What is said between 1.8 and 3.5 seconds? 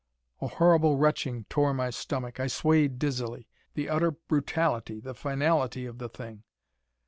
stomach; I swayed dizzily.